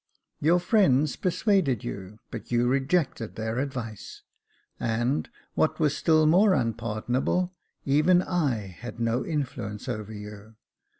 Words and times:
Your 0.39 0.59
friends 0.59 1.15
persuaded 1.15 1.83
you, 1.83 2.17
but 2.31 2.51
you 2.51 2.67
rejected 2.67 3.35
their 3.35 3.59
advice; 3.59 4.23
and, 4.79 5.29
what 5.53 5.79
was 5.79 5.95
still 5.95 6.25
more 6.25 6.55
unpardonable, 6.55 7.53
even 7.85 8.23
I 8.23 8.65
had 8.79 8.99
no 8.99 9.23
influence 9.23 9.87
over 9.87 10.11
you. 10.11 10.55